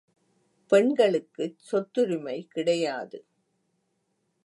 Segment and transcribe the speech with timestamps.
[0.71, 3.19] பெண்களுக்குச் சொத்துரிமை கிடையாது.